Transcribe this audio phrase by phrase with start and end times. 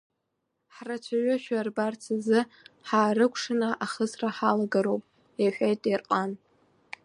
[0.75, 2.39] Ҳрацәаҩушәа рбарц азы,
[2.87, 5.03] ҳаарыкәшаны ахысра ҳалагароуп,–
[5.43, 6.31] иҳәеит Ерҟан.